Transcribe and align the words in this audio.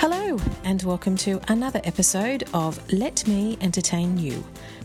Hello, 0.00 0.38
and 0.64 0.82
welcome 0.84 1.14
to 1.18 1.38
another 1.48 1.82
episode 1.84 2.44
of 2.54 2.80
Let 2.90 3.28
Me 3.28 3.58
Entertain 3.60 4.16
You, 4.16 4.42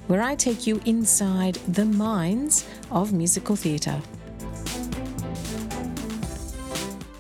where 0.08 0.22
I 0.22 0.36
take 0.36 0.68
you 0.68 0.82
inside 0.84 1.56
the 1.70 1.86
minds 1.86 2.68
of 2.92 3.14
musical 3.14 3.56
theatre. 3.56 4.02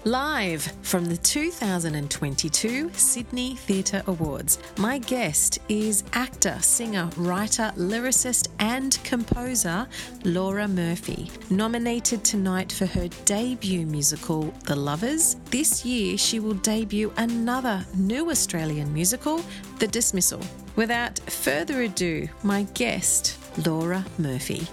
Live 0.08 0.72
from 0.84 1.06
the 1.06 1.18
2022 1.18 2.92
Sydney 2.94 3.56
Theatre 3.56 4.04
Awards, 4.06 4.60
my 4.78 5.00
guest 5.00 5.58
is 5.68 6.04
actor, 6.14 6.60
singer, 6.62 7.10
writer, 7.18 7.74
lyricist, 7.76 8.50
and 8.60 9.00
composer 9.04 9.88
Laura 10.24 10.68
Murphy. 10.68 11.32
Nominated 11.50 12.24
tonight 12.24 12.72
for 12.72 12.86
her 12.86 13.08
debut 13.26 13.88
musical, 13.88 14.54
The 14.66 14.76
Lovers, 14.76 15.38
this 15.50 15.84
year 15.84 16.20
she 16.20 16.40
will 16.40 16.54
debut 16.54 17.12
another 17.18 17.84
new 17.96 18.30
Australian 18.30 18.94
musical, 18.94 19.42
The 19.80 19.88
Dismissal. 19.88 20.42
Without 20.76 21.18
further 21.22 21.82
ado, 21.82 22.30
my 22.44 22.68
guest, 22.76 23.40
Laura 23.66 24.06
Murphy. 24.20 24.68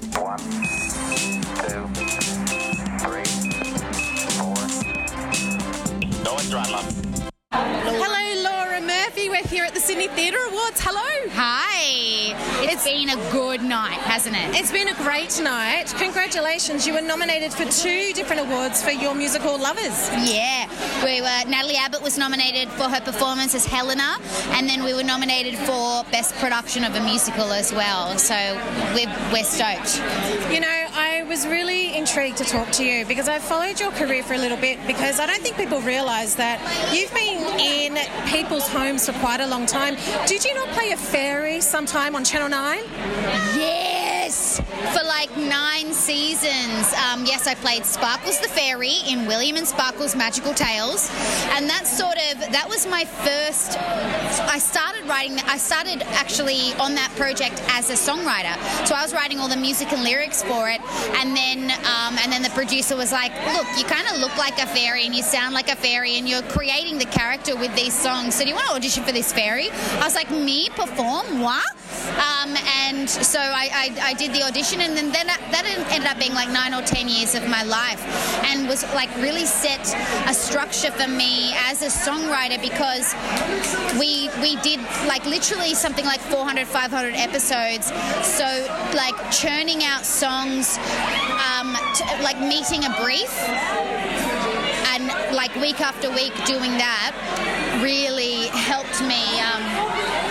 Going 6.53 6.64
dry. 6.64 7.22
Hello, 7.53 8.42
Laura 8.42 8.81
Murphy. 8.83 9.31
We're 9.31 9.42
here 9.47 9.64
at 9.64 9.72
the 9.72 9.81
Sydney 9.81 10.08
Theatre 10.08 10.36
Awards. 10.50 10.83
Hello. 10.83 11.00
Hi. 11.33 12.34
it's 12.64 12.84
been 12.84 13.09
a 13.09 13.33
good 13.33 13.62
night, 13.62 13.98
hasn't 14.00 14.36
it? 14.36 14.61
It's 14.61 14.70
been 14.70 14.89
a 14.89 14.94
great 15.03 15.41
night. 15.41 15.94
Congratulations. 15.97 16.86
You 16.86 16.92
were 16.92 17.00
nominated 17.00 17.53
for 17.53 17.64
two 17.64 18.12
different 18.12 18.42
awards 18.42 18.83
for 18.83 18.91
your 18.91 19.14
musical 19.14 19.59
Lovers. 19.59 20.11
yeah. 20.28 20.69
We 21.03 21.22
were 21.22 21.42
Natalie 21.48 21.77
Abbott 21.77 22.03
was 22.03 22.19
nominated 22.19 22.69
for 22.70 22.84
her 22.84 23.00
performance 23.00 23.55
as 23.55 23.64
Helena, 23.64 24.19
and 24.50 24.69
then 24.69 24.84
we 24.84 24.92
were 24.92 25.03
nominated 25.03 25.56
for 25.61 26.05
best 26.11 26.34
production 26.37 26.84
of 26.84 26.94
a 26.94 27.00
musical 27.00 27.53
as 27.53 27.72
well. 27.72 28.19
So 28.19 28.37
we're, 28.94 29.09
we're 29.33 29.44
stoked. 29.44 29.97
You 30.53 30.61
know, 30.61 30.78
I 30.92 31.02
was 31.33 31.47
really 31.47 31.97
intrigued 31.97 32.36
to 32.36 32.44
talk 32.44 32.70
to 32.70 32.84
you 32.84 33.06
because 33.06 33.27
I've 33.27 33.41
followed 33.42 33.80
your 33.80 33.91
career 33.92 34.22
for 34.22 34.34
a 34.34 34.36
little 34.36 34.58
bit 34.58 34.78
because 34.86 35.19
I 35.19 35.25
don't 35.25 35.41
think 35.41 35.56
people 35.56 35.80
realise 35.80 36.34
that 36.34 36.61
you've 36.92 37.14
been 37.14 37.58
in 37.58 37.97
people's 38.30 38.69
homes 38.69 39.06
for 39.06 39.14
quite 39.14 39.41
a 39.41 39.47
long 39.47 39.64
time. 39.64 39.97
Did 40.27 40.44
you 40.44 40.53
not 40.55 40.69
play 40.77 40.91
a 40.91 40.97
fairy 40.98 41.62
sometime 41.62 42.14
on 42.14 42.22
Channel 42.22 42.50
9? 42.50 42.80
Yes, 43.56 43.81
for 43.81 43.81
like 45.23 45.37
nine 45.37 45.92
seasons. 45.92 46.92
Um, 46.95 47.25
yes, 47.25 47.47
I 47.47 47.55
played 47.55 47.84
Sparkles 47.84 48.41
the 48.41 48.48
Fairy 48.48 48.97
in 49.06 49.25
William 49.28 49.56
and 49.56 49.69
Sparkle's 49.69 50.17
Magical 50.17 50.53
Tales, 50.53 51.09
and 51.55 51.70
that's 51.70 51.97
sort 51.97 52.17
of 52.17 52.41
that 52.51 52.67
was 52.69 52.89
my 52.89 53.05
first. 53.05 53.78
I 54.50 54.59
started 54.59 55.06
writing. 55.06 55.39
I 55.47 55.59
started 55.59 56.03
actually 56.19 56.75
on 56.81 56.97
that 56.97 57.12
project 57.15 57.62
as 57.69 57.88
a 57.91 57.93
songwriter, 57.94 58.56
so 58.84 58.97
I 58.97 59.03
was 59.03 59.15
writing 59.15 59.38
all 59.38 59.49
the 59.49 59.62
music 59.69 59.93
and 59.93 60.03
lyrics 60.03 60.43
for 60.43 60.69
it, 60.69 60.81
and 61.21 61.37
then 61.37 61.71
um, 61.87 62.19
and 62.19 62.33
then 62.33 62.43
the 62.43 62.50
producer 62.50 62.97
was 62.97 63.12
like, 63.12 63.31
"Look, 63.54 63.69
you 63.78 63.84
kind 63.84 64.09
of 64.09 64.19
look 64.19 64.37
like 64.37 64.59
a 64.59 64.66
fairy, 64.66 65.06
and 65.06 65.15
you 65.15 65.22
sound 65.22 65.54
like 65.54 65.71
a 65.71 65.77
fairy, 65.77 66.19
and 66.19 66.28
you're 66.28 66.43
creating 66.50 66.99
the 66.99 67.06
character 67.06 67.54
with 67.54 67.72
these 67.77 67.94
songs. 67.94 68.34
So 68.34 68.43
do 68.43 68.49
you 68.49 68.56
want 68.56 68.66
to 68.66 68.75
audition 68.75 69.04
for 69.04 69.12
this 69.12 69.33
fairy?" 69.33 69.71
I 69.71 70.04
was 70.04 70.16
like, 70.16 70.33
"Me 70.33 70.69
perform 70.71 71.41
what?" 71.41 71.62
Um, 72.19 72.56
and 72.83 73.09
so 73.09 73.39
I, 73.39 73.69
I, 73.72 74.10
I 74.10 74.15
did 74.15 74.33
the 74.33 74.43
audition, 74.43 74.81
and 74.81 74.97
then, 74.97 75.12
then 75.15 75.27
that, 75.27 75.41
ended 75.93 76.09
up 76.09 76.19
being 76.19 76.34
like 76.34 76.49
nine 76.50 76.75
or 76.75 76.83
ten 76.83 77.09
years 77.09 77.34
of 77.34 77.49
my 77.49 77.62
life, 77.62 78.00
and 78.45 78.69
was 78.69 78.83
like 78.95 79.15
really 79.17 79.45
set 79.45 79.83
a 80.28 80.34
structure 80.34 80.91
for 80.91 81.09
me 81.09 81.53
as 81.69 81.83
a 81.83 81.93
songwriter 81.93 82.61
because 82.61 83.15
we 83.99 84.31
we 84.41 84.56
did 84.62 84.81
like 85.06 85.25
literally 85.27 85.75
something 85.75 86.05
like 86.05 86.21
400 86.21 86.67
500 86.67 87.15
episodes. 87.15 87.87
So 88.22 88.47
like 88.95 89.15
churning 89.31 89.84
out 89.84 90.05
songs 90.05 90.78
um, 91.39 91.77
t- 91.95 92.05
like 92.22 92.41
meeting 92.41 92.84
a 92.84 92.93
brief 93.03 94.41
like 95.53 95.63
week 95.63 95.81
after 95.81 96.11
week 96.11 96.33
doing 96.45 96.71
that 96.73 97.13
really 97.83 98.47
helped 98.49 99.01
me 99.03 99.41
um, 99.41 99.63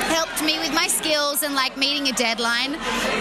helped 0.09 0.43
me 0.43 0.57
with 0.59 0.73
my 0.73 0.87
skills 0.87 1.43
and 1.43 1.53
like 1.53 1.75
meeting 1.77 2.07
a 2.07 2.13
deadline 2.13 2.73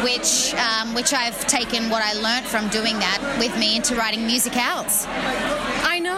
which 0.02 0.54
um, 0.54 0.94
which 0.94 1.12
I've 1.12 1.46
taken 1.46 1.90
what 1.90 2.02
I 2.02 2.12
learnt 2.14 2.46
from 2.46 2.68
doing 2.68 2.98
that 2.98 3.36
with 3.38 3.56
me 3.58 3.76
into 3.76 3.94
writing 3.96 4.26
music 4.26 4.40
musicals 4.54 5.06
I 5.82 5.98
know. 6.02 6.10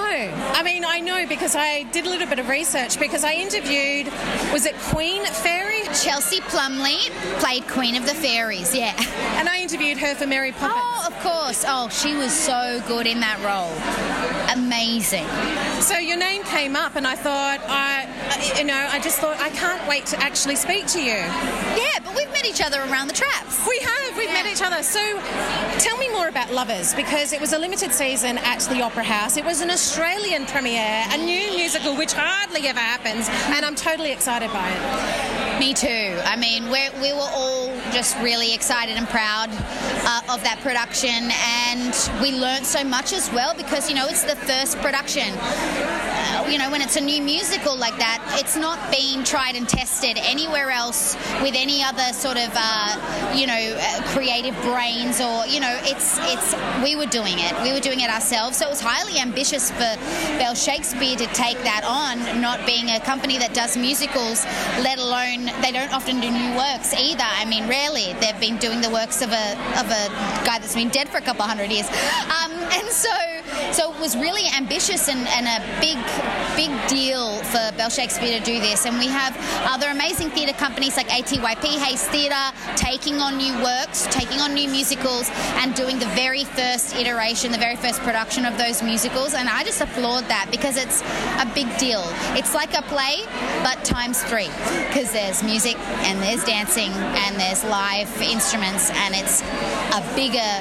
I 0.55 0.63
mean, 0.63 0.85
I 0.85 1.01
know 1.01 1.27
because 1.27 1.57
I 1.57 1.83
did 1.85 2.07
a 2.07 2.09
little 2.09 2.29
bit 2.29 2.39
of 2.39 2.49
research 2.49 3.01
because 3.01 3.25
I 3.25 3.33
interviewed, 3.33 4.13
was 4.53 4.65
it 4.65 4.77
Queen 4.77 5.25
Fairy? 5.25 5.83
Chelsea 5.95 6.41
Plumley 6.41 6.99
played 7.41 7.67
Queen 7.69 7.97
of 7.97 8.07
the 8.07 8.15
Fairies 8.15 8.75
yeah 8.75 8.95
And 9.37 9.49
I 9.49 9.61
interviewed 9.61 9.99
her 9.99 10.15
for 10.15 10.27
Mary 10.27 10.53
Poppins. 10.53 10.81
oh 10.83 11.07
of 11.07 11.19
course 11.21 11.65
oh 11.67 11.89
she 11.91 12.15
was 12.17 12.33
so 12.33 12.81
good 12.87 13.07
in 13.07 13.21
that 13.21 13.39
role 13.45 14.32
amazing 14.55 15.27
So 15.81 15.99
your 15.99 16.17
name 16.17 16.43
came 16.45 16.77
up, 16.77 16.97
and 16.97 17.07
I 17.07 17.17
thought, 17.17 17.61
I, 17.69 18.07
you 18.59 18.65
know, 18.65 18.89
I 18.91 18.99
just 19.01 19.19
thought 19.19 19.39
I 19.41 19.51
can't 19.51 19.87
wait 19.89 20.07
to 20.07 20.17
actually 20.21 20.57
speak 20.57 20.87
to 20.89 21.01
you. 21.01 21.21
yeah 21.77 21.99
but 22.05 22.15
we've 22.17 22.31
met 22.33 22.47
each 22.47 22.63
other 22.63 22.81
around 22.81 23.09
the 23.09 23.15
traps 23.15 23.67
We 23.69 23.79
have, 23.81 24.17
we've 24.17 24.33
met 24.33 24.47
each 24.47 24.63
other. 24.63 24.83
So 24.83 25.01
tell 25.79 25.97
me 25.99 26.09
more 26.11 26.29
about 26.29 26.53
Lovers 26.53 26.95
because 26.95 27.33
it 27.33 27.41
was 27.41 27.53
a 27.53 27.59
limited 27.59 27.93
season 27.93 28.39
at 28.39 28.61
the 28.71 28.83
Opera 28.83 29.05
House. 29.05 29.37
It 29.37 29.45
was 29.45 29.61
an 29.61 29.71
Australian 29.71 30.47
premiere, 30.47 31.05
a 31.11 31.17
new 31.17 31.57
musical, 31.57 31.97
which 31.97 32.13
hardly 32.13 32.67
ever 32.69 32.81
happens, 32.81 33.29
and 33.55 33.65
I'm 33.65 33.75
totally 33.75 34.13
excited 34.13 34.51
by 34.53 34.69
it. 34.69 35.61
Me 35.61 35.75
too. 35.75 36.19
I 36.25 36.37
mean, 36.37 36.65
we're, 36.71 36.91
we 37.01 37.13
were 37.13 37.31
all 37.35 37.62
just 37.93 38.17
really 38.19 38.55
excited 38.55 38.97
and 38.97 39.07
proud 39.09 39.49
uh, 39.51 40.33
of 40.33 40.43
that 40.43 40.59
production, 40.63 41.31
and 41.61 42.23
we 42.23 42.33
learnt 42.33 42.65
so 42.65 42.83
much 42.83 43.13
as 43.13 43.31
well 43.33 43.55
because 43.55 43.89
you 43.89 43.95
know 43.95 44.07
it's 44.09 44.25
the 44.25 44.37
first 44.37 44.79
production. 44.79 46.02
You 46.49 46.59
know, 46.59 46.71
when 46.71 46.83
it's 46.83 46.97
a 46.97 47.01
new 47.01 47.23
musical 47.23 47.77
like 47.77 47.97
that, 47.99 48.21
it's 48.41 48.57
not 48.57 48.79
being 48.91 49.25
tried 49.25 49.57
and 49.57 49.69
tested 49.69 50.19
anywhere 50.19 50.71
else 50.71 51.15
with 51.41 51.55
any 51.55 51.83
other 51.83 52.13
sort 52.13 52.37
of 52.37 52.51
uh, 52.55 53.33
you 53.35 53.47
know 53.47 53.55
uh, 53.57 54.03
creative 54.13 54.55
brains 54.63 55.21
or 55.21 55.47
you 55.47 55.61
know 55.61 55.79
it's 55.83 56.19
it's 56.33 56.55
we 56.83 56.97
were 56.97 57.07
doing 57.07 57.39
it. 57.39 57.53
We 57.63 57.73
were 57.73 57.81
doing 57.81 58.01
it 58.01 58.11
ourselves, 58.11 58.59
so 58.59 58.67
it 58.67 58.71
was 58.71 58.81
highly 58.81 59.19
ambitious 59.19 59.71
for 59.71 59.97
Bell 60.39 60.55
Shakespeare 60.55 61.17
to 61.17 61.27
take 61.29 61.59
that 61.65 61.85
on, 61.85 62.41
not 62.41 62.67
being 62.67 62.91
a 62.91 63.01
company 63.01 63.39
that 63.39 63.55
does 63.55 63.77
musicals, 63.77 64.45
let 64.83 64.99
alone 64.99 65.47
they 65.63 65.73
don't 65.73 65.93
often 65.93 66.21
do 66.21 66.31
new 66.31 66.57
works 66.57 66.93
either. 66.95 67.25
I 67.25 67.45
mean, 67.45 67.69
rarely 67.69 68.13
they've 68.21 68.39
been 68.41 68.59
doing 68.59 68.81
the 68.81 68.91
works 68.91 69.23
of 69.23 69.31
a 69.31 69.47
of 69.81 69.87
a 69.89 70.05
guy 70.45 70.59
that's 70.59 70.75
been 70.75 70.91
dead 70.91 71.09
for 71.09 71.19
a 71.19 71.23
couple 71.23 71.45
hundred 71.45 71.71
years, 71.71 71.89
um, 72.29 72.53
and 72.53 72.89
so 72.89 73.42
so 73.73 73.93
it 73.93 74.01
was 74.01 74.17
really 74.17 74.47
ambitious 74.57 75.09
and, 75.09 75.27
and 75.29 75.47
a 75.47 75.81
big 75.81 75.99
big 76.57 76.73
deal 76.89 77.37
for 77.45 77.73
Bell 77.77 77.91
Shakespeare 77.91 78.39
to 78.39 78.45
do 78.45 78.61
this. 78.61 78.87
And 78.87 78.99
we 78.99 79.07
have 79.07 79.37
other 79.69 79.89
amazing 79.89 80.31
theatre 80.31 80.53
companies 80.53 80.97
like 80.97 81.09
ATYP, 81.09 81.65
Hayes 81.83 82.07
Theatre, 82.09 82.53
taking 82.77 83.17
on 83.17 83.37
new 83.37 83.55
works, 83.63 84.07
taking 84.11 84.41
on 84.41 84.55
new 84.55 84.69
musicals, 84.69 85.31
and 85.57 85.75
doing 85.75 85.99
the 85.99 86.07
very 86.15 86.45
first 86.45 86.95
iteration, 86.97 87.53
the 87.53 87.59
very 87.59 87.77
first 87.77 88.01
production 88.01 88.45
of 88.45 88.59
those 88.59 88.83
musicals. 88.83 89.35
And 89.35 89.49
I 89.49 89.65
just 89.65 89.81
applaud 89.81 90.25
that 90.29 90.49
because 90.51 90.77
it's 90.77 91.03
a 91.41 91.47
big 91.55 91.69
deal. 91.79 92.05
It's 92.37 92.55
like 92.55 92.77
a 92.77 92.83
play, 92.83 93.25
but 93.63 93.85
times 93.85 94.23
three, 94.23 94.49
because 94.89 95.13
there's 95.13 95.43
music 95.43 95.79
and 96.07 96.21
there's 96.21 96.45
dancing 96.45 96.93
and 96.93 97.37
there's 97.41 97.65
live 97.65 98.11
instruments, 98.21 98.91
and 98.91 99.15
it's 99.15 99.43
a 99.97 100.03
bigger. 100.15 100.53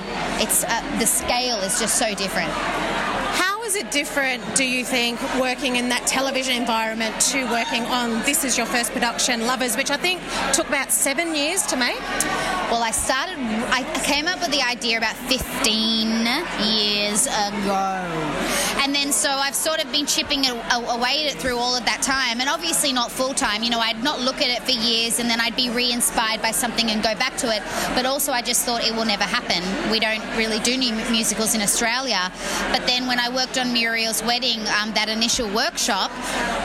It's 0.41 0.63
uh, 0.63 0.97
the 0.99 1.05
scale 1.05 1.57
is 1.57 1.79
just 1.79 1.97
so 1.97 2.13
different. 2.15 2.51
It 3.81 3.89
different, 3.89 4.43
do 4.55 4.63
you 4.63 4.85
think, 4.85 5.19
working 5.39 5.77
in 5.77 5.89
that 5.89 6.05
television 6.05 6.53
environment 6.53 7.19
to 7.31 7.45
working 7.49 7.81
on 7.85 8.21
this 8.25 8.43
is 8.43 8.55
your 8.55 8.67
first 8.67 8.91
production, 8.91 9.47
Lovers, 9.47 9.75
which 9.75 9.89
I 9.89 9.97
think 9.97 10.21
took 10.53 10.67
about 10.67 10.91
seven 10.91 11.33
years 11.33 11.65
to 11.65 11.75
make? 11.75 11.99
Well, 12.69 12.83
I 12.83 12.91
started, 12.91 13.39
I 13.39 13.81
came 14.03 14.27
up 14.27 14.39
with 14.39 14.51
the 14.51 14.61
idea 14.61 14.99
about 14.99 15.15
15 15.15 16.07
years 16.61 17.25
ago. 17.25 18.50
And 18.83 18.95
then 18.95 19.11
so 19.11 19.29
I've 19.29 19.53
sort 19.53 19.83
of 19.83 19.91
been 19.91 20.07
chipping 20.07 20.47
away 20.47 21.25
at 21.25 21.35
it 21.35 21.39
through 21.39 21.57
all 21.57 21.75
of 21.75 21.85
that 21.85 22.01
time, 22.01 22.41
and 22.41 22.49
obviously 22.49 22.91
not 22.91 23.11
full 23.11 23.35
time. 23.35 23.61
You 23.61 23.69
know, 23.69 23.79
I'd 23.79 24.03
not 24.03 24.19
look 24.19 24.41
at 24.41 24.49
it 24.49 24.63
for 24.63 24.71
years, 24.71 25.19
and 25.19 25.29
then 25.29 25.39
I'd 25.39 25.55
be 25.55 25.69
re-inspired 25.69 26.41
by 26.41 26.49
something 26.49 26.89
and 26.89 27.03
go 27.03 27.13
back 27.13 27.37
to 27.37 27.55
it. 27.55 27.61
But 27.93 28.07
also, 28.07 28.31
I 28.31 28.41
just 28.41 28.65
thought 28.65 28.83
it 28.83 28.95
will 28.95 29.05
never 29.05 29.23
happen. 29.23 29.61
We 29.91 29.99
don't 29.99 30.25
really 30.35 30.57
do 30.59 30.77
new 30.77 30.93
musicals 31.11 31.53
in 31.53 31.61
Australia. 31.61 32.31
But 32.71 32.87
then 32.87 33.05
when 33.05 33.19
I 33.19 33.29
worked 33.29 33.59
on 33.59 33.71
Muriel's 33.71 34.23
wedding, 34.23 34.61
um, 34.81 34.93
that 34.93 35.09
initial 35.09 35.47
workshop, 35.53 36.09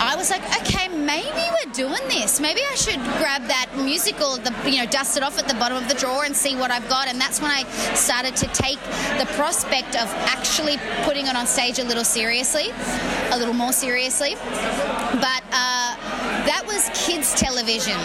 I 0.00 0.14
was 0.16 0.30
like, 0.30 0.42
okay, 0.62 0.88
maybe 0.88 1.44
we're 1.52 1.72
doing 1.72 2.02
this. 2.08 2.40
Maybe 2.40 2.62
I 2.72 2.76
should 2.76 3.00
grab 3.20 3.42
that 3.48 3.68
musical, 3.76 4.38
the 4.38 4.54
you 4.64 4.78
know, 4.78 4.86
dust 4.86 5.18
it 5.18 5.22
off 5.22 5.38
at 5.38 5.48
the 5.48 5.54
bottom 5.54 5.76
of 5.76 5.86
the 5.88 5.94
drawer 5.94 6.24
and 6.24 6.34
see 6.34 6.56
what 6.56 6.70
I've 6.70 6.88
got. 6.88 7.08
And 7.08 7.20
that's 7.20 7.42
when 7.42 7.50
I 7.50 7.64
started 7.92 8.36
to 8.36 8.46
take 8.48 8.80
the 9.20 9.26
prospect 9.36 9.96
of 9.96 10.08
actually 10.32 10.78
putting 11.04 11.26
it 11.26 11.36
on 11.36 11.46
stage 11.46 11.78
a 11.78 11.84
little 11.84 12.05
seriously, 12.06 12.70
a 13.30 13.36
little 13.36 13.54
more 13.54 13.72
seriously. 13.72 14.34
But 14.34 15.42
uh, 15.52 15.96
that 16.46 16.64
was 16.66 16.88
kids' 16.94 17.34
television. 17.34 17.98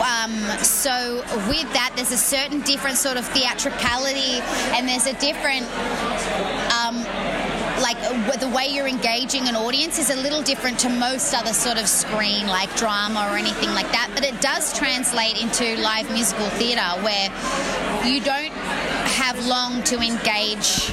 Um, 0.00 0.32
so 0.62 1.24
with 1.48 1.72
that, 1.72 1.92
there's 1.96 2.12
a 2.12 2.16
certain 2.16 2.60
different 2.60 2.98
sort 2.98 3.16
of 3.16 3.26
theatricality, 3.28 4.40
and 4.76 4.88
there's 4.88 5.06
a 5.06 5.14
different. 5.14 5.66
Um, 6.72 7.04
like 7.80 7.98
the 8.40 8.48
way 8.48 8.66
you're 8.68 8.88
engaging 8.88 9.48
an 9.48 9.54
audience 9.54 9.98
is 9.98 10.08
a 10.08 10.16
little 10.16 10.40
different 10.40 10.78
to 10.78 10.88
most 10.88 11.34
other 11.34 11.52
sort 11.52 11.78
of 11.78 11.86
screen 11.86 12.46
like 12.46 12.74
drama 12.76 13.28
or 13.30 13.36
anything 13.36 13.68
like 13.74 13.90
that 13.92 14.10
but 14.14 14.24
it 14.24 14.40
does 14.40 14.72
translate 14.76 15.40
into 15.40 15.76
live 15.82 16.10
musical 16.10 16.46
theatre 16.56 16.80
where 17.02 17.28
you 18.06 18.18
don't 18.20 18.52
have 19.20 19.46
long 19.46 19.82
to 19.84 20.00
engage 20.00 20.90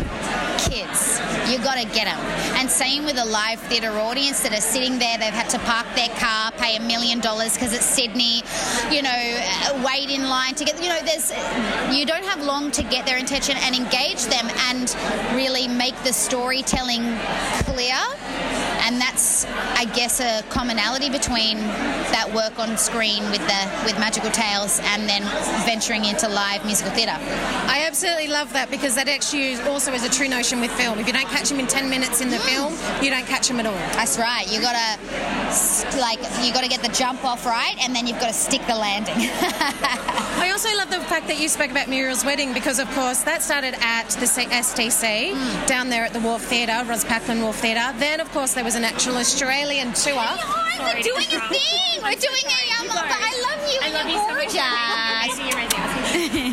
kids. 0.69 1.19
You 1.49 1.57
got 1.59 1.75
to 1.75 1.85
get 1.93 2.05
them 2.05 2.19
and 2.57 2.69
same 2.69 3.05
with 3.05 3.17
a 3.17 3.25
live 3.25 3.59
theatre 3.61 3.91
audience 3.99 4.41
that 4.43 4.53
are 4.53 4.61
sitting 4.61 4.99
there. 4.99 5.17
They've 5.17 5.33
had 5.33 5.49
to 5.49 5.59
park 5.59 5.87
their 5.95 6.09
car 6.17 6.51
pay 6.57 6.77
a 6.77 6.79
million 6.79 7.19
dollars 7.19 7.53
because 7.53 7.73
it's 7.73 7.85
sydney 7.85 8.41
you 8.91 9.01
know 9.01 9.09
uh, 9.09 9.83
wait 9.85 10.09
in 10.09 10.29
line 10.29 10.53
to 10.55 10.63
get 10.63 10.81
you 10.81 10.89
know 10.89 10.99
there's 11.03 11.31
you 11.95 12.05
don't 12.05 12.23
have 12.23 12.41
long 12.41 12.71
to 12.71 12.83
get 12.83 13.05
their 13.05 13.17
attention 13.17 13.57
and 13.57 13.75
engage 13.75 14.23
them 14.25 14.47
and 14.69 14.95
really 15.35 15.67
make 15.67 15.95
the 16.03 16.13
storytelling 16.13 17.03
clear 17.65 17.97
and 18.83 18.99
that's 18.99 19.45
I 19.75 19.85
guess 19.85 20.19
a 20.19 20.43
commonality 20.49 21.09
between 21.09 21.57
that 22.13 22.29
work 22.33 22.57
on 22.59 22.77
screen 22.77 23.23
with 23.31 23.41
the 23.47 23.61
with 23.85 23.97
Magical 23.99 24.29
Tales 24.31 24.79
and 24.93 25.07
then 25.09 25.23
venturing 25.65 26.05
into 26.05 26.27
live 26.27 26.65
musical 26.65 26.91
theatre. 26.93 27.17
I 27.67 27.83
absolutely 27.87 28.27
love 28.27 28.51
that 28.53 28.69
because 28.69 28.95
that 28.95 29.07
actually 29.07 29.55
also 29.69 29.91
is 29.93 30.03
a 30.05 30.09
true 30.09 30.27
notion 30.29 30.59
with 30.61 30.71
film. 30.71 30.99
If 30.99 31.07
you 31.07 31.13
don't 31.13 31.27
catch 31.29 31.49
them 31.49 31.59
in 31.59 31.67
10 31.67 31.89
minutes 31.89 32.21
in 32.21 32.29
the 32.29 32.39
film, 32.39 32.73
you 33.03 33.09
don't 33.09 33.25
catch 33.25 33.47
them 33.47 33.59
at 33.59 33.65
all. 33.65 33.73
That's 33.97 34.17
right. 34.17 34.45
You 34.51 34.61
gotta 34.61 34.99
like 35.99 36.19
you 36.43 36.53
gotta 36.53 36.67
get 36.69 36.81
the 36.81 36.91
jump 36.93 37.23
off 37.25 37.45
right, 37.45 37.75
and 37.81 37.95
then 37.95 38.07
you've 38.07 38.19
got 38.19 38.27
to 38.27 38.33
stick 38.33 38.61
the 38.67 38.75
landing. 38.75 39.15
I 40.43 40.49
also 40.51 40.69
love 40.77 40.89
the 40.89 40.99
fact 41.07 41.27
that 41.27 41.39
you 41.39 41.47
spoke 41.47 41.71
about 41.71 41.87
Muriel's 41.87 42.25
wedding 42.25 42.53
because, 42.53 42.79
of 42.79 42.89
course, 42.91 43.21
that 43.23 43.41
started 43.41 43.75
at 43.81 44.09
the 44.09 44.25
STC 44.25 45.03
Mm. 45.33 45.67
down 45.67 45.89
there 45.89 46.03
at 46.05 46.13
the 46.13 46.19
Wharf 46.19 46.41
Theatre, 46.43 46.83
Ros 46.85 47.03
Packer 47.05 47.33
Wharf 47.41 47.57
Theatre. 47.57 47.93
Then, 47.97 48.19
of 48.19 48.31
course, 48.31 48.53
there 48.53 48.63
was 48.63 48.72
an 48.75 48.83
actual 48.83 49.17
Australian 49.17 49.93
tour. 49.93 50.15
we're 50.79 51.01
doing 51.03 51.27
a 51.29 51.41
thing. 51.49 52.01
We're 52.01 52.15
doing 52.15 52.45
a 52.45 52.59
um. 52.79 52.87
But 52.87 53.05
I 53.09 53.31
love 53.45 53.61
you. 53.71 53.79
and 53.83 54.09
you're 54.09 54.27
gorgeous. 54.29 54.55
Um, 54.57 55.29
and 55.39 56.52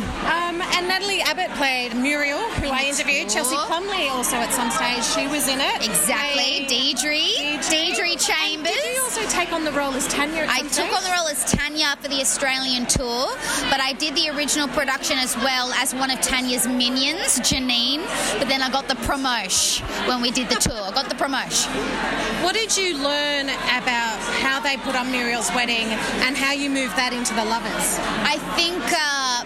Natalie 0.91 1.21
Abbott 1.21 1.49
played 1.51 1.95
Muriel, 1.95 2.43
who 2.59 2.67
I 2.67 2.81
interviewed. 2.83 3.29
Chelsea 3.29 3.55
Plumley 3.55 4.09
also 4.09 4.35
at 4.35 4.51
some 4.51 4.69
stage. 4.69 5.05
She 5.05 5.25
was 5.25 5.47
in 5.47 5.61
it. 5.61 5.87
Exactly, 5.87 6.67
Deidre. 6.67 7.31
Deidre 7.71 8.19
Chambers. 8.19 8.73
Did 8.75 8.95
you 8.95 9.01
also 9.01 9.21
take 9.29 9.53
on 9.53 9.63
the 9.63 9.71
role 9.71 9.93
as 9.93 10.05
Tanya 10.09 10.41
at 10.43 10.49
I 10.49 10.59
took 10.63 10.71
stage? 10.73 10.91
on 10.91 11.03
the 11.03 11.13
role 11.15 11.29
as 11.29 11.45
Tanya 11.49 11.95
for 12.01 12.09
the 12.09 12.19
Australian 12.19 12.85
tour, 12.87 13.25
but 13.71 13.79
I 13.79 13.93
did 13.97 14.15
the 14.17 14.31
original 14.35 14.67
production 14.67 15.17
as 15.17 15.33
well 15.37 15.71
as 15.79 15.95
one 15.95 16.11
of 16.11 16.19
Tanya's 16.19 16.67
minions, 16.67 17.39
Janine. 17.39 18.03
But 18.37 18.49
then 18.49 18.61
I 18.61 18.69
got 18.69 18.89
the 18.89 18.95
promotion 19.07 19.85
when 20.09 20.21
we 20.21 20.29
did 20.29 20.49
the 20.49 20.55
tour. 20.67 20.75
I 20.75 20.91
got 20.91 21.07
the 21.07 21.15
promotion. 21.15 21.71
What 22.43 22.53
did 22.53 22.75
you 22.75 22.97
learn 22.97 23.45
about 23.47 24.19
how 24.43 24.59
they 24.59 24.75
put 24.75 24.97
on 24.97 25.09
Muriel's 25.09 25.49
wedding 25.55 25.87
and 26.27 26.35
how 26.35 26.51
you 26.51 26.69
moved 26.69 26.97
that 26.97 27.13
into 27.13 27.33
the 27.33 27.45
lovers? 27.45 27.95
I 28.27 28.35
think 28.59 28.83
uh, 28.91 29.45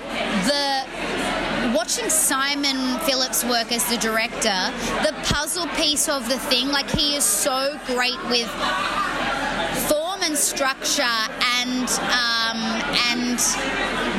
watching 1.76 2.10
Simon 2.10 2.98
Phillips 3.00 3.44
work 3.44 3.70
as 3.74 3.84
the 3.90 3.98
director, 3.98 4.72
the 5.04 5.14
puzzle 5.24 5.68
piece 5.76 6.08
of 6.08 6.28
the 6.30 6.40
thing, 6.40 6.70
like 6.70 6.90
he 6.90 7.16
is 7.16 7.26
so 7.26 7.78
great 7.86 8.18
with 8.30 8.50
form 9.90 10.22
and 10.24 10.38
structure 10.38 11.04
and 11.60 11.90
um, 12.00 12.62
and 13.12 13.40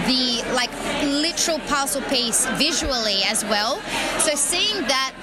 the 0.07 0.45
like 0.53 0.71
literal 1.03 1.59
puzzle 1.61 2.03
piece 2.03 2.45
visually 2.59 3.23
as 3.25 3.43
well. 3.47 3.81
So 4.19 4.35
seeing 4.35 4.87
that 4.89 5.15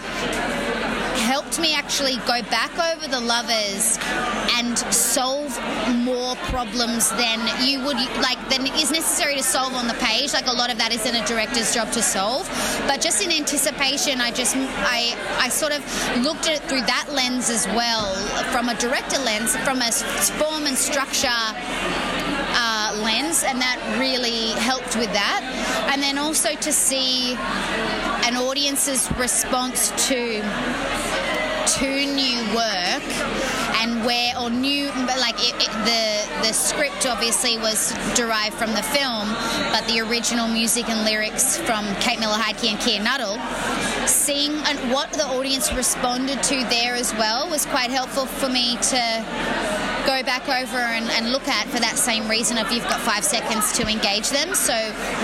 helped 1.28 1.60
me 1.60 1.76
actually 1.76 2.18
go 2.28 2.42
back 2.50 2.74
over 2.80 3.08
the 3.08 3.20
lovers 3.20 3.98
and 4.58 4.78
solve 4.94 5.58
more 5.96 6.36
problems 6.52 7.12
than 7.12 7.40
you 7.64 7.80
would 7.86 7.98
like 8.22 8.33
than 8.54 8.68
is 8.68 8.92
necessary 8.92 9.36
to 9.36 9.44
solve 9.44 9.74
on 9.74 9.88
the 9.88 9.94
page 9.96 10.32
like 10.34 10.46
a 10.48 10.52
lot 10.52 10.72
of 10.72 10.78
that 10.78 10.94
isn't 10.94 11.16
a 11.16 11.26
director's 11.26 11.74
job 11.74 11.92
to 11.92 12.02
solve 12.02 12.48
but 12.88 13.02
just 13.02 13.24
in 13.24 13.32
anticipation 13.32 14.22
i 14.22 14.30
just 14.32 14.56
i 14.56 15.16
i 15.40 15.50
sort 15.50 15.72
of 15.72 15.82
looked 16.22 16.48
at 16.48 16.58
it 16.58 16.64
through 16.70 16.82
that 16.82 17.08
lens 17.12 17.50
as 17.50 17.66
well 17.68 18.14
from 18.52 18.70
a 18.70 18.76
director 18.76 19.18
lens 19.20 19.56
from 19.58 19.82
a 19.82 19.92
form 20.38 20.68
and 20.68 20.78
structure 20.78 21.30
uh, 22.56 23.02
lens, 23.02 23.44
and 23.44 23.60
that 23.60 23.80
really 24.00 24.52
helped 24.62 24.96
with 24.96 25.12
that. 25.14 25.42
And 25.92 26.02
then 26.02 26.18
also 26.18 26.54
to 26.56 26.72
see 26.72 27.34
an 28.26 28.38
audience's 28.38 29.12
response 29.18 29.90
to 30.08 30.42
to 31.66 32.06
new 32.06 32.40
work 32.56 33.04
and 33.82 34.06
where 34.06 34.34
or 34.40 34.50
new 34.50 34.88
like 35.20 35.36
it, 35.40 35.56
it, 35.56 35.72
the 35.86 36.48
the 36.48 36.54
script 36.54 37.06
obviously 37.06 37.58
was 37.58 37.94
derived 38.16 38.56
from 38.56 38.72
the 38.72 38.84
film 38.84 39.30
but 39.72 39.88
the 39.88 40.00
original 40.02 40.48
music 40.48 40.90
and 40.90 41.06
lyrics 41.06 41.58
from 41.58 41.86
Kate 41.96 42.20
Miller 42.20 42.38
Heidke 42.38 42.70
and 42.70 42.80
Keir 42.80 43.02
Nuttall. 43.02 43.38
Seeing 44.08 44.52
and 44.52 44.92
what 44.92 45.12
the 45.14 45.26
audience 45.26 45.72
responded 45.74 46.44
to 46.44 46.56
there 46.70 46.96
as 46.96 47.14
well 47.14 47.50
was 47.50 47.66
quite 47.66 47.90
helpful 47.90 48.26
for 48.26 48.50
me 48.50 48.76
to 48.78 49.73
go 50.06 50.24
back 50.24 50.48
over 50.50 50.78
and, 50.78 51.10
and 51.12 51.32
look 51.32 51.48
at 51.48 51.68
for 51.68 51.80
that 51.80 51.98
same 51.98 52.28
reason 52.28 52.58
of 52.58 52.72
you've 52.72 52.88
got 52.90 53.00
five 53.02 53.24
seconds 53.24 53.72
to 53.74 53.88
engage 53.88 54.30
them. 54.30 54.54
So 54.54 54.74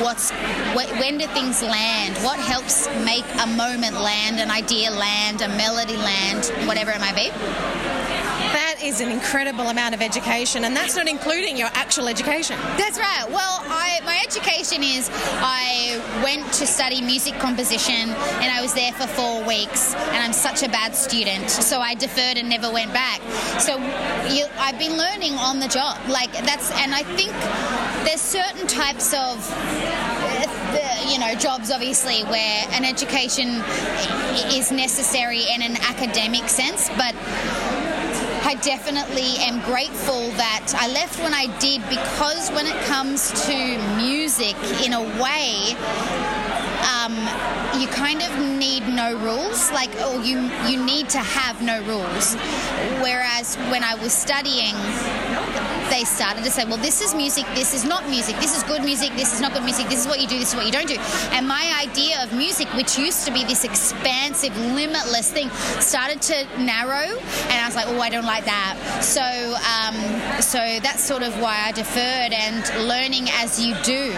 what's 0.01 0.31
wh- 0.75 0.91
when 0.99 1.17
do 1.17 1.27
things 1.27 1.61
land? 1.61 2.15
What 2.23 2.39
helps 2.39 2.87
make 3.05 3.25
a 3.41 3.47
moment 3.47 3.99
land 3.99 4.39
an 4.39 4.51
idea 4.51 4.91
land 4.91 5.41
a 5.41 5.49
melody 5.49 5.97
land 5.97 6.45
whatever 6.67 6.91
it 6.91 6.99
might 6.99 7.15
be 7.15 7.98
That 8.79 8.85
is 8.85 9.01
an 9.01 9.11
incredible 9.11 9.67
amount 9.67 9.93
of 9.93 10.01
education, 10.01 10.63
and 10.63 10.73
that's 10.73 10.95
not 10.95 11.09
including 11.09 11.57
your 11.57 11.67
actual 11.73 12.07
education. 12.07 12.57
That's 12.77 12.97
right. 12.97 13.25
Well, 13.27 13.59
I, 13.67 13.99
my 14.05 14.23
education 14.25 14.83
is 14.83 15.09
I 15.41 16.01
went 16.23 16.45
to 16.53 16.65
study 16.65 17.01
music 17.01 17.33
composition 17.39 18.09
and 18.39 18.45
I 18.45 18.61
was 18.61 18.73
there 18.73 18.93
for 18.93 19.05
four 19.07 19.43
weeks 19.43 19.93
and 19.93 20.17
I'm 20.17 20.31
such 20.31 20.63
a 20.63 20.69
bad 20.69 20.95
student. 20.95 21.49
So 21.49 21.81
I 21.81 21.93
deferred 21.93 22.37
and 22.37 22.47
never 22.47 22.71
went 22.71 22.93
back. 22.93 23.19
So 23.59 23.75
you, 24.33 24.45
I've 24.57 24.79
been 24.79 24.97
learning 24.97 25.33
on 25.33 25.59
the 25.59 25.67
job. 25.67 25.97
Like 26.07 26.31
that's, 26.31 26.71
and 26.79 26.93
I 26.93 27.03
think 27.03 27.31
there's 28.07 28.21
certain 28.21 28.65
types 28.65 29.13
of 29.13 29.43
you 31.09 31.19
know, 31.19 31.33
jobs 31.35 31.71
obviously 31.71 32.23
where 32.25 32.65
an 32.71 32.85
education 32.85 33.61
is 34.55 34.71
necessary 34.71 35.41
in 35.53 35.61
an 35.61 35.75
academic 35.77 36.47
sense, 36.47 36.89
but 36.89 37.15
I 38.43 38.55
definitely 38.55 39.37
am 39.39 39.59
grateful 39.65 40.29
that 40.37 40.73
I 40.75 40.87
left 40.91 41.21
when 41.21 41.33
I 41.33 41.47
did 41.59 41.81
because 41.89 42.49
when 42.51 42.65
it 42.67 42.75
comes 42.85 43.31
to 43.45 43.77
music, 43.97 44.55
in 44.83 44.93
a 44.93 45.01
way, 45.21 45.75
um, 46.89 47.13
you 47.79 47.87
kind 47.87 48.21
of 48.21 48.31
need 48.57 48.87
no 48.87 49.17
rules, 49.17 49.71
like, 49.71 49.93
or 50.01 50.21
you 50.23 50.49
you 50.67 50.83
need 50.83 51.09
to 51.09 51.19
have 51.19 51.61
no 51.61 51.81
rules. 51.83 52.35
Whereas 53.01 53.55
when 53.71 53.83
I 53.83 53.95
was 53.95 54.13
studying, 54.13 54.75
they 55.89 56.03
started 56.03 56.43
to 56.43 56.51
say, 56.51 56.65
well, 56.65 56.77
this 56.77 57.01
is 57.01 57.13
music, 57.13 57.45
this 57.55 57.73
is 57.73 57.85
not 57.85 58.07
music, 58.09 58.35
this 58.37 58.55
is 58.55 58.63
good 58.63 58.83
music, 58.83 59.11
this 59.15 59.33
is 59.33 59.41
not 59.41 59.53
good 59.53 59.63
music, 59.63 59.87
this 59.89 59.99
is 60.01 60.07
what 60.07 60.19
you 60.19 60.27
do, 60.27 60.37
this 60.37 60.49
is 60.49 60.55
what 60.55 60.65
you 60.65 60.71
don't 60.71 60.87
do. 60.87 60.97
And 61.31 61.47
my 61.47 61.65
idea 61.81 62.23
of 62.23 62.33
music, 62.33 62.67
which 62.73 62.97
used 62.97 63.25
to 63.25 63.33
be 63.33 63.43
this 63.43 63.63
expansive, 63.63 64.55
limitless 64.57 65.31
thing, 65.31 65.49
started 65.79 66.21
to 66.23 66.45
narrow, 66.59 67.17
and 67.49 67.57
I 67.59 67.65
was 67.65 67.75
like, 67.75 67.87
oh, 67.87 67.99
I 67.99 68.09
don't 68.09 68.25
like 68.25 68.45
that. 68.45 68.75
So, 69.01 69.21
um, 69.21 70.41
so 70.41 70.59
that's 70.81 71.03
sort 71.03 71.23
of 71.23 71.39
why 71.41 71.57
I 71.65 71.71
deferred 71.71 72.33
and 72.33 72.87
learning 72.87 73.29
as 73.31 73.63
you 73.63 73.75
do. 73.83 74.13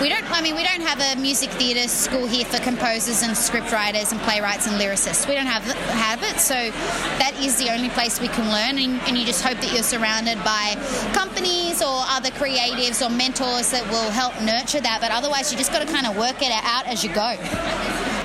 We 0.00 0.08
don't, 0.08 0.24
I 0.30 0.40
mean, 0.42 0.56
we 0.56 0.64
don't 0.64 0.82
have 0.82 1.00
a 1.00 1.20
music 1.20 1.50
theatre 1.50 1.88
school 1.88 2.26
here 2.26 2.44
for 2.44 2.58
composers 2.58 3.22
and 3.22 3.32
scriptwriters 3.32 4.12
and 4.12 4.20
playwrights 4.22 4.66
and 4.66 4.80
lyricists. 4.80 5.28
We 5.28 5.34
don't 5.34 5.46
have 5.46 5.64
have 5.64 6.22
it, 6.22 6.40
so 6.40 6.54
that 6.54 7.32
is 7.40 7.56
the 7.56 7.70
only 7.70 7.88
place 7.90 8.20
we 8.20 8.28
can 8.28 8.50
learn, 8.50 8.78
and, 8.78 9.00
and 9.08 9.16
you 9.16 9.24
just 9.24 9.42
hope 9.42 9.58
that 9.60 9.72
you're 9.72 9.82
surrounded 9.82 10.42
by 10.44 10.74
companies 11.12 11.82
or 11.82 12.04
other 12.08 12.30
creatives 12.30 13.04
or 13.04 13.10
mentors 13.10 13.70
that 13.70 13.84
will 13.90 14.10
help 14.10 14.34
nurture 14.40 14.80
that. 14.80 14.98
But 15.00 15.10
otherwise, 15.10 15.52
you 15.52 15.58
just 15.58 15.72
got 15.72 15.86
to 15.86 15.92
kind 15.92 16.06
of 16.06 16.16
work 16.16 16.42
it 16.42 16.52
out 16.52 16.86
as 16.86 17.04
you 17.04 17.12
go. 17.12 17.36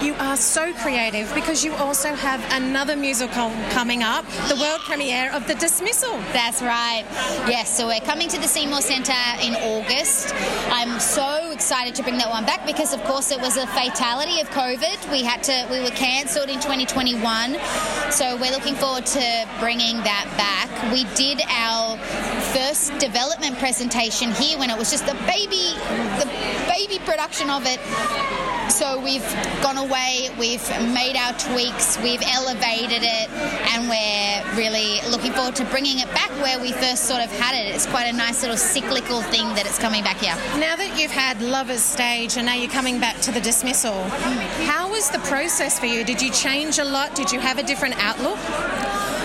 You 0.01 0.13
are 0.13 0.37
so 0.37 0.73
creative 0.75 1.29
because 1.35 1.65
you 1.65 1.73
also 1.73 2.13
have 2.13 2.41
another 2.53 2.95
musical 2.95 3.51
coming 3.71 4.01
up, 4.01 4.25
the 4.47 4.55
world 4.55 4.79
premiere 4.85 5.29
of 5.33 5.45
The 5.45 5.55
Dismissal. 5.55 6.17
That's 6.31 6.61
right. 6.61 7.03
Yes, 7.49 7.75
so 7.75 7.87
we're 7.87 7.99
coming 7.99 8.29
to 8.29 8.39
the 8.39 8.47
Seymour 8.47 8.79
Centre 8.79 9.11
in 9.43 9.55
August. 9.55 10.33
I'm 10.71 11.01
so 11.01 11.51
excited 11.51 11.95
to 11.95 12.03
bring 12.03 12.17
that 12.17 12.29
one 12.29 12.45
back 12.45 12.65
because, 12.65 12.93
of 12.93 13.03
course, 13.03 13.31
it 13.31 13.41
was 13.41 13.57
a 13.57 13.67
fatality 13.67 14.39
of 14.39 14.49
COVID. 14.51 15.11
We 15.11 15.21
had 15.21 15.43
to, 15.43 15.67
we 15.69 15.81
were 15.81 15.89
cancelled 15.89 16.47
in 16.47 16.61
2021, 16.61 17.57
so 18.09 18.37
we're 18.37 18.51
looking 18.51 18.75
forward 18.75 19.05
to 19.07 19.47
bringing 19.59 19.97
that 20.07 20.31
back. 20.37 20.93
We 20.93 21.03
did 21.15 21.41
our 21.49 21.97
first 22.53 22.97
development 22.99 23.57
presentation 23.59 24.31
here 24.33 24.57
when 24.57 24.69
it 24.69 24.77
was 24.77 24.91
just 24.91 25.05
the 25.05 25.13
baby, 25.25 25.73
the 26.17 26.27
baby 26.67 26.99
production 27.05 27.49
of 27.49 27.65
it. 27.65 27.79
So 28.71 28.99
we've 29.01 29.25
gone 29.61 29.77
away, 29.77 30.29
we've 30.39 30.63
made 30.93 31.15
our 31.15 31.33
tweaks, 31.33 31.97
we've 32.01 32.21
elevated 32.21 33.01
it, 33.01 33.29
and 33.73 33.89
we're 33.89 34.55
really 34.55 35.01
looking 35.09 35.31
forward 35.33 35.55
to 35.55 35.65
bringing 35.65 35.99
it 35.99 36.07
back 36.13 36.29
where 36.41 36.59
we 36.59 36.71
first 36.73 37.05
sort 37.05 37.21
of 37.21 37.31
had 37.31 37.55
it. 37.55 37.73
It's 37.73 37.87
quite 37.87 38.05
a 38.05 38.13
nice 38.13 38.41
little 38.41 38.57
cyclical 38.57 39.21
thing 39.23 39.47
that 39.55 39.65
it's 39.65 39.79
coming 39.79 40.03
back 40.03 40.17
here. 40.17 40.35
Now 40.59 40.75
that 40.75 40.97
you've 40.99 41.11
had 41.11 41.41
Lovers 41.41 41.81
Stage 41.83 42.37
and 42.37 42.45
now 42.45 42.53
you're 42.53 42.71
coming 42.71 42.99
back 42.99 43.19
to 43.21 43.31
The 43.31 43.41
Dismissal, 43.41 44.03
how 44.65 44.89
was 44.89 45.09
the 45.09 45.19
process 45.19 45.79
for 45.79 45.87
you? 45.87 46.03
Did 46.03 46.21
you 46.21 46.31
change 46.31 46.79
a 46.79 46.85
lot? 46.85 47.15
Did 47.15 47.31
you 47.31 47.39
have 47.39 47.57
a 47.57 47.63
different 47.63 47.95
outlook? 47.97 48.37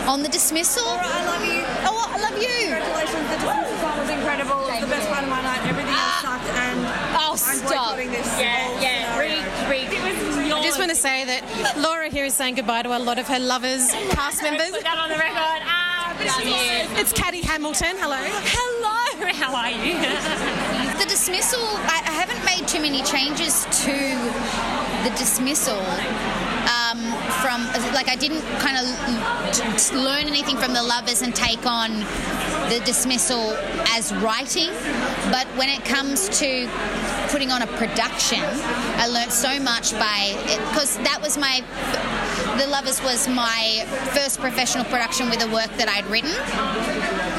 On 0.06 0.22
the 0.22 0.28
dismissal, 0.28 0.84
I 0.86 1.24
love 1.24 1.44
you. 1.44 1.62
oh, 1.88 2.10
I 2.12 2.18
love 2.20 2.36
you. 2.36 2.68
Congratulations, 2.68 3.24
the 3.30 3.36
dismissal 3.40 3.76
song 3.80 3.98
was 3.98 4.10
incredible. 4.10 4.60
It 4.68 4.72
was 4.72 4.80
the 4.80 4.86
best 4.92 5.08
part 5.08 5.24
of 5.24 5.30
my 5.30 5.40
night. 5.42 5.64
Everything 5.66 5.92
else 5.94 6.20
sucked, 6.20 6.44
and 6.60 6.78
Oh, 7.16 7.32
I'm 7.32 7.36
stop. 7.38 7.96
this. 7.96 8.28
Yeah, 8.38 8.80
yeah, 8.80 9.12
scenario. 9.16 9.40
read, 9.40 9.88
read. 9.88 9.92
It 9.96 10.02
was 10.04 10.36
yours. 10.46 10.60
I 10.60 10.62
just 10.62 10.78
want 10.78 10.90
to 10.90 10.96
say 10.96 11.24
that 11.24 11.42
Laura 11.78 12.08
here 12.10 12.26
is 12.26 12.34
saying 12.34 12.56
goodbye 12.56 12.82
to 12.82 12.94
a 12.96 13.00
lot 13.00 13.18
of 13.18 13.26
her 13.28 13.38
lovers, 13.40 13.90
cast 14.10 14.42
members. 14.42 14.70
Put 14.70 14.84
that 14.84 14.98
on 14.98 15.08
the 15.08 15.16
record. 15.16 15.60
Ah, 15.64 16.12
but 16.18 16.28
she 16.36 17.00
It's 17.00 17.12
Caddy 17.12 17.40
Hamilton. 17.40 17.96
Hello. 17.96 18.20
Hello, 18.20 19.32
how 19.32 19.54
are 19.56 19.70
you? 19.72 19.96
The 20.94 21.10
dismissal, 21.10 21.58
I, 21.90 22.02
I 22.06 22.12
haven't 22.12 22.42
made 22.46 22.68
too 22.68 22.80
many 22.80 23.02
changes 23.02 23.64
to 23.82 23.90
the 25.02 25.10
dismissal. 25.18 25.74
From 27.44 27.60
like 27.92 28.08
I 28.08 28.16
didn't 28.16 28.40
kind 28.58 28.78
of 28.78 28.84
learn 29.92 30.24
anything 30.28 30.56
from 30.56 30.72
the 30.72 30.82
lovers 30.82 31.20
and 31.20 31.34
take 31.34 31.66
on 31.66 31.90
the 32.70 32.80
dismissal 32.86 33.52
as 33.94 34.14
writing, 34.14 34.70
but 35.30 35.46
when 35.58 35.68
it 35.68 35.84
comes 35.84 36.30
to 36.40 36.66
putting 37.28 37.50
on 37.50 37.60
a 37.60 37.66
production, 37.76 38.40
I 38.96 39.08
learnt 39.08 39.30
so 39.30 39.60
much 39.60 39.92
by 39.92 40.32
because 40.70 40.96
that 41.04 41.20
was 41.20 41.36
my 41.36 41.62
the 42.56 42.66
lovers 42.66 43.02
was 43.02 43.28
my 43.28 43.84
first 44.14 44.40
professional 44.40 44.86
production 44.86 45.28
with 45.28 45.44
a 45.44 45.48
work 45.52 45.70
that 45.76 45.88
I'd 45.88 46.06
written. 46.06 46.32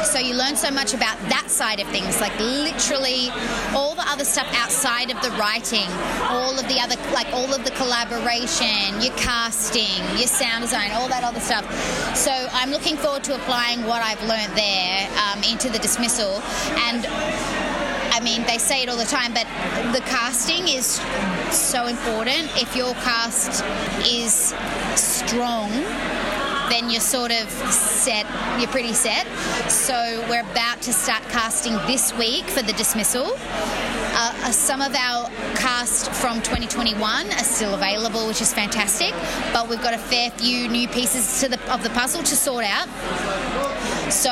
So 0.05 0.19
you 0.19 0.35
learn 0.35 0.55
so 0.55 0.71
much 0.71 0.93
about 0.93 1.17
that 1.29 1.49
side 1.49 1.79
of 1.79 1.87
things, 1.87 2.21
like 2.21 2.37
literally 2.39 3.29
all 3.73 3.95
the 3.95 4.07
other 4.07 4.23
stuff 4.23 4.47
outside 4.53 5.11
of 5.11 5.19
the 5.21 5.31
writing, 5.31 5.89
all 6.29 6.57
of 6.57 6.67
the 6.69 6.79
other, 6.79 6.95
like 7.11 7.27
all 7.33 7.53
of 7.53 7.65
the 7.65 7.71
collaboration, 7.71 9.01
your 9.01 9.13
casting, 9.17 9.99
your 10.17 10.27
sound 10.27 10.61
design, 10.61 10.91
all 10.91 11.09
that 11.09 11.23
other 11.23 11.39
stuff. 11.39 11.65
So 12.15 12.31
I'm 12.31 12.71
looking 12.71 12.95
forward 12.97 13.23
to 13.25 13.35
applying 13.35 13.83
what 13.83 14.01
I've 14.01 14.21
learned 14.23 14.53
there 14.55 15.09
um, 15.25 15.43
into 15.43 15.69
the 15.69 15.79
dismissal. 15.79 16.41
And 16.87 17.05
I 18.15 18.21
mean, 18.21 18.43
they 18.43 18.57
say 18.57 18.83
it 18.83 18.89
all 18.89 18.97
the 18.97 19.03
time, 19.03 19.33
but 19.33 19.47
the 19.91 20.01
casting 20.05 20.69
is 20.69 21.01
so 21.51 21.87
important. 21.87 22.47
If 22.55 22.75
your 22.75 22.93
cast 23.03 23.65
is 24.05 24.53
strong, 24.95 25.69
then 26.69 26.89
you're 26.89 27.01
sort 27.01 27.31
of 27.31 27.49
set, 27.71 28.25
you're 28.59 28.69
pretty 28.69 28.93
set. 28.93 29.25
So 29.69 30.25
we're 30.29 30.41
about 30.41 30.81
to 30.83 30.93
start 30.93 31.23
casting 31.29 31.73
this 31.87 32.13
week 32.17 32.45
for 32.45 32.61
the 32.61 32.73
dismissal. 32.73 33.33
Uh, 34.17 34.33
uh, 34.43 34.51
some 34.51 34.81
of 34.81 34.95
our 34.95 35.29
cast 35.55 36.09
from 36.11 36.37
2021 36.41 37.27
are 37.27 37.39
still 37.39 37.73
available, 37.73 38.27
which 38.27 38.41
is 38.41 38.53
fantastic, 38.53 39.13
but 39.51 39.67
we've 39.67 39.81
got 39.81 39.93
a 39.93 39.97
fair 39.97 40.31
few 40.31 40.67
new 40.69 40.87
pieces 40.87 41.41
to 41.41 41.49
the, 41.49 41.73
of 41.73 41.83
the 41.83 41.89
puzzle 41.89 42.23
to 42.23 42.35
sort 42.35 42.63
out. 42.65 42.87
So 44.09 44.31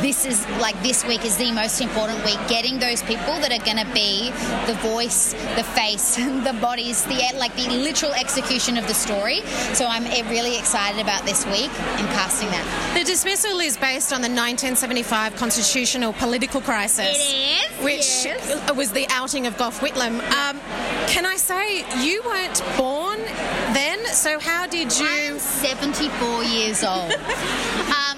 this 0.00 0.24
is 0.24 0.46
like 0.60 0.80
this 0.82 1.04
week 1.06 1.24
is 1.24 1.36
the 1.36 1.52
most 1.52 1.80
important 1.80 2.24
week. 2.24 2.38
Getting 2.48 2.78
those 2.78 3.02
people 3.02 3.34
that 3.40 3.52
are 3.52 3.64
going 3.64 3.84
to 3.84 3.92
be 3.92 4.30
the 4.66 4.74
voice, 4.80 5.32
the 5.56 5.64
face, 5.64 6.16
the 6.48 6.56
bodies, 6.60 7.04
the 7.04 7.20
like 7.36 7.54
the 7.56 7.68
literal 7.68 8.12
execution 8.14 8.76
of 8.76 8.86
the 8.86 8.94
story. 8.94 9.42
So 9.74 9.86
I'm 9.86 10.06
eh, 10.06 10.28
really 10.30 10.58
excited 10.58 11.00
about 11.00 11.24
this 11.24 11.44
week 11.46 11.70
and 11.98 12.06
casting 12.08 12.48
that. 12.48 12.94
The 12.94 13.04
dismissal 13.04 13.60
is 13.60 13.76
based 13.76 14.12
on 14.12 14.20
the 14.22 14.28
1975 14.28 15.36
constitutional 15.36 16.12
political 16.14 16.60
crisis. 16.60 17.16
It 17.16 17.70
is, 17.72 17.84
Which 17.84 18.24
yes. 18.24 18.72
was 18.76 18.92
the 18.92 19.06
outing 19.10 19.46
of 19.46 19.56
Gough 19.56 19.80
Whitlam. 19.80 20.20
Um, 20.32 20.60
can 21.06 21.26
I 21.26 21.36
say, 21.36 21.84
you 22.04 22.22
weren't 22.24 22.62
born 22.76 23.18
then, 23.74 24.04
so 24.06 24.38
how 24.38 24.66
did 24.66 24.96
you? 24.98 25.06
I'm 25.06 25.34
you. 25.34 25.38
74 25.40 26.44
years 26.44 26.84
old, 26.84 27.10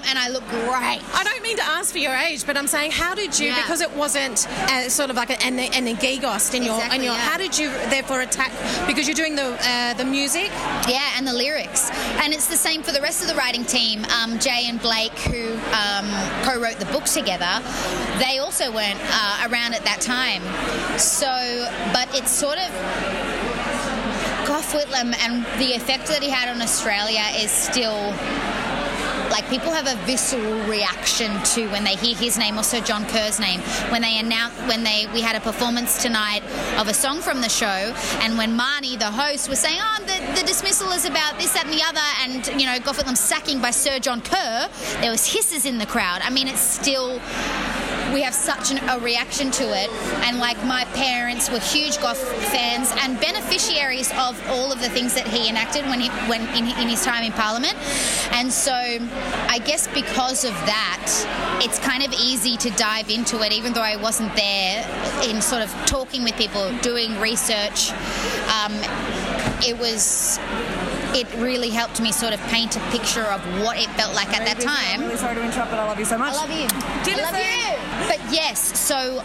and 0.05 0.17
I 0.19 0.29
look 0.29 0.47
great. 0.49 1.01
I 1.13 1.23
don't 1.23 1.43
mean 1.43 1.57
to 1.57 1.63
ask 1.63 1.91
for 1.91 1.99
your 1.99 2.13
age, 2.13 2.45
but 2.45 2.57
I'm 2.57 2.67
saying, 2.67 2.91
how 2.91 3.15
did 3.15 3.39
you? 3.39 3.47
Yeah. 3.47 3.61
Because 3.61 3.81
it 3.81 3.91
wasn't 3.93 4.47
uh, 4.47 4.89
sort 4.89 5.09
of 5.09 5.15
like 5.15 5.29
an, 5.29 5.59
an, 5.59 5.87
an 5.87 5.95
gigost 5.97 6.53
in 6.53 6.63
your, 6.63 6.81
in 6.93 7.03
your. 7.03 7.13
yeah. 7.13 7.17
How 7.17 7.37
did 7.37 7.57
you 7.57 7.69
therefore 7.89 8.21
attack? 8.21 8.51
Because 8.87 9.07
you're 9.07 9.15
doing 9.15 9.35
the 9.35 9.57
uh, 9.61 9.93
the 9.93 10.05
music. 10.05 10.49
Yeah, 10.87 11.17
and 11.17 11.27
the 11.27 11.33
lyrics. 11.33 11.89
And 12.21 12.33
it's 12.33 12.47
the 12.47 12.55
same 12.57 12.83
for 12.83 12.91
the 12.91 13.01
rest 13.01 13.21
of 13.21 13.27
the 13.27 13.35
writing 13.35 13.65
team. 13.65 14.05
Um, 14.05 14.39
Jay 14.39 14.65
and 14.67 14.81
Blake, 14.81 15.17
who 15.19 15.53
um, 15.73 16.07
co 16.43 16.59
wrote 16.61 16.77
the 16.79 16.89
book 16.91 17.05
together, 17.05 17.61
they 18.19 18.39
also 18.39 18.71
weren't 18.71 18.99
uh, 19.01 19.47
around 19.49 19.73
at 19.73 19.83
that 19.83 20.01
time. 20.01 20.41
So, 20.97 21.27
but 21.93 22.13
it's 22.15 22.31
sort 22.31 22.57
of. 22.57 22.69
Gough 24.45 24.73
Whitlam 24.73 25.15
and 25.19 25.45
the 25.57 25.73
effect 25.73 26.07
that 26.07 26.21
he 26.21 26.29
had 26.29 26.49
on 26.49 26.61
Australia 26.61 27.23
is 27.35 27.49
still 27.49 28.11
like 29.29 29.47
people 29.49 29.71
have 29.71 29.87
a 29.87 29.95
visceral 30.05 30.59
reaction 30.67 31.31
to 31.43 31.67
when 31.69 31.83
they 31.83 31.95
hear 31.95 32.15
his 32.15 32.37
name 32.37 32.57
or 32.57 32.63
Sir 32.63 32.81
John 32.81 33.05
Kerr's 33.05 33.39
name. 33.39 33.59
When 33.91 34.01
they 34.01 34.19
announced 34.19 34.57
when 34.67 34.83
they 34.83 35.07
we 35.13 35.21
had 35.21 35.35
a 35.35 35.39
performance 35.39 36.01
tonight 36.01 36.43
of 36.79 36.87
a 36.87 36.93
song 36.93 37.19
from 37.19 37.41
the 37.41 37.49
show 37.49 37.93
and 38.21 38.37
when 38.37 38.57
Marnie 38.57 38.97
the 38.97 39.11
host 39.11 39.49
was 39.49 39.59
saying 39.59 39.79
oh 39.79 39.99
the, 40.01 40.41
the 40.41 40.45
dismissal 40.47 40.91
is 40.91 41.05
about 41.05 41.37
this 41.37 41.53
that 41.53 41.65
and 41.65 41.73
the 41.73 41.83
other 41.83 41.99
and 42.23 42.61
you 42.61 42.65
know 42.65 42.79
Whitlam's 42.79 43.19
sacking 43.19 43.61
by 43.61 43.71
Sir 43.71 43.99
John 43.99 44.21
Kerr 44.21 44.69
there 45.01 45.11
was 45.11 45.25
hisses 45.25 45.65
in 45.65 45.77
the 45.77 45.85
crowd. 45.85 46.21
I 46.23 46.29
mean 46.29 46.47
it's 46.47 46.61
still 46.61 47.19
we 48.13 48.21
have 48.21 48.33
such 48.33 48.71
an, 48.71 48.77
a 48.89 48.99
reaction 48.99 49.49
to 49.51 49.63
it. 49.63 49.89
And 50.25 50.39
like 50.39 50.63
my 50.65 50.85
parents 50.93 51.49
were 51.49 51.59
huge 51.59 51.99
Gough 51.99 52.17
fans 52.51 52.93
and 53.01 53.19
beneficiaries 53.19 54.11
of 54.11 54.39
all 54.49 54.71
of 54.71 54.79
the 54.79 54.89
things 54.89 55.13
that 55.15 55.27
he 55.27 55.49
enacted 55.49 55.85
when 55.85 55.99
he 55.99 56.09
when 56.29 56.41
in, 56.49 56.65
in 56.79 56.87
his 56.87 57.03
time 57.03 57.23
in 57.23 57.31
Parliament. 57.31 57.75
And 58.31 58.51
so 58.51 58.73
I 58.73 59.59
guess 59.65 59.87
because 59.87 60.45
of 60.45 60.53
that, 60.65 61.59
it's 61.63 61.79
kind 61.79 62.03
of 62.03 62.13
easy 62.13 62.55
to 62.57 62.69
dive 62.71 63.09
into 63.09 63.41
it, 63.41 63.51
even 63.51 63.73
though 63.73 63.81
I 63.81 63.95
wasn't 63.95 64.35
there 64.35 64.85
in 65.23 65.41
sort 65.41 65.63
of 65.63 65.71
talking 65.85 66.23
with 66.23 66.35
people, 66.35 66.71
doing 66.79 67.19
research. 67.19 67.91
Um, 68.47 68.73
it 69.65 69.77
was. 69.77 70.39
It 71.15 71.27
really 71.35 71.69
helped 71.69 72.01
me 72.01 72.11
sort 72.11 72.33
of 72.33 72.39
paint 72.47 72.75
a 72.75 72.79
picture 72.91 73.23
of 73.23 73.41
what 73.61 73.77
it 73.77 73.89
felt 73.91 74.15
like 74.15 74.29
at 74.29 74.45
that 74.45 74.59
time. 74.59 75.01
I'm 75.01 75.05
really 75.05 75.17
sorry 75.17 75.35
to 75.35 75.43
interrupt, 75.43 75.71
but 75.71 75.79
I 75.79 75.85
love 75.85 75.99
you 75.99 76.05
so 76.05 76.17
much. 76.17 76.33
I 76.33 76.37
love 76.37 76.51
you. 76.51 76.67
Dinner 77.05 77.23
I 77.23 77.31
love 77.31 77.37
soon. 77.37 77.61
you. 77.61 78.07
But 78.07 78.33
yes, 78.33 78.79
so 78.79 79.21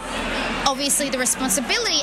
obviously 0.67 1.09
the 1.09 1.17
responsibility. 1.17 2.01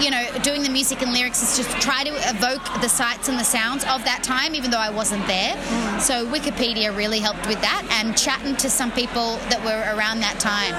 you 0.00 0.10
know, 0.10 0.24
doing 0.42 0.62
the 0.62 0.70
music 0.70 1.02
and 1.02 1.12
lyrics 1.12 1.42
is 1.42 1.56
just 1.56 1.70
to 1.70 1.78
try 1.80 2.02
to 2.04 2.10
evoke 2.30 2.64
the 2.80 2.88
sights 2.88 3.28
and 3.28 3.38
the 3.38 3.44
sounds 3.44 3.84
of 3.84 4.02
that 4.04 4.22
time, 4.22 4.54
even 4.54 4.70
though 4.70 4.78
I 4.78 4.90
wasn't 4.90 5.26
there. 5.26 5.54
Mm. 5.54 6.00
So 6.00 6.26
Wikipedia 6.26 6.96
really 6.96 7.18
helped 7.18 7.46
with 7.46 7.60
that, 7.60 7.86
and 8.00 8.16
chatting 8.16 8.56
to 8.56 8.70
some 8.70 8.90
people 8.92 9.36
that 9.50 9.60
were 9.64 9.82
around 9.94 10.20
that 10.20 10.40
time. 10.40 10.72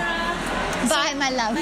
Bye, 0.90 1.14
my 1.14 1.30
love. 1.30 1.56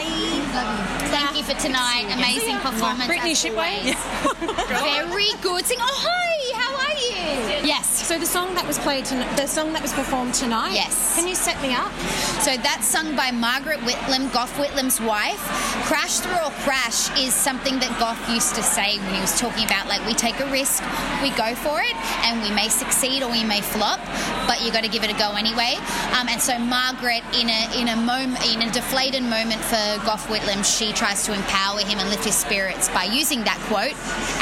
Thank 1.11 1.35
you 1.35 1.43
for 1.43 1.59
tonight. 1.59 2.07
Amazing 2.15 2.57
performance. 2.59 3.11
Brittanie 3.11 3.35
Shipway. 3.35 3.91
always. 4.79 5.09
Very 5.11 5.33
good. 5.41 5.65
Sing. 5.65 5.77
Oh, 5.81 5.99
hi. 6.07 6.38
You? 6.99 7.65
Yes. 7.65 8.07
So 8.07 8.17
the 8.17 8.25
song 8.25 8.55
that 8.55 8.65
was 8.65 8.77
played, 8.79 9.05
ton- 9.05 9.25
the 9.35 9.47
song 9.47 9.73
that 9.73 9.81
was 9.81 9.93
performed 9.93 10.33
tonight. 10.33 10.73
Yes. 10.73 11.15
Can 11.15 11.27
you 11.27 11.35
set 11.35 11.61
me 11.61 11.73
up? 11.73 11.91
So 12.43 12.57
that's 12.57 12.87
sung 12.87 13.15
by 13.15 13.31
Margaret 13.31 13.79
Whitlam, 13.81 14.31
Gough 14.33 14.51
Whitlam's 14.57 14.99
wife. 14.99 15.39
Crash 15.85 16.19
through 16.19 16.39
or 16.43 16.51
crash 16.65 17.09
is 17.19 17.33
something 17.33 17.79
that 17.79 17.91
Gough 17.99 18.19
used 18.29 18.55
to 18.55 18.63
say 18.63 18.97
when 18.99 19.13
he 19.13 19.21
was 19.21 19.39
talking 19.39 19.65
about 19.65 19.87
like 19.87 20.05
we 20.05 20.13
take 20.13 20.39
a 20.39 20.49
risk, 20.51 20.83
we 21.21 21.29
go 21.31 21.55
for 21.55 21.81
it, 21.81 21.95
and 22.25 22.41
we 22.41 22.51
may 22.51 22.67
succeed 22.69 23.23
or 23.23 23.29
we 23.29 23.43
may 23.43 23.61
flop, 23.61 23.99
but 24.47 24.61
you 24.63 24.71
got 24.71 24.83
to 24.83 24.89
give 24.89 25.03
it 25.03 25.11
a 25.13 25.17
go 25.17 25.35
anyway. 25.35 25.75
Um, 26.19 26.27
and 26.27 26.41
so 26.41 26.57
Margaret, 26.59 27.23
in 27.35 27.49
a 27.49 27.61
in 27.79 27.87
a 27.89 27.95
moment, 27.95 28.43
in 28.47 28.61
a 28.61 28.71
deflated 28.71 29.23
moment 29.23 29.61
for 29.61 29.79
Gough 30.03 30.27
Whitlam, 30.27 30.65
she 30.65 30.91
tries 30.93 31.23
to 31.25 31.33
empower 31.33 31.79
him 31.79 31.99
and 31.99 32.09
lift 32.09 32.25
his 32.25 32.35
spirits 32.35 32.89
by 32.89 33.05
using 33.05 33.43
that 33.43 33.59
quote 33.69 33.95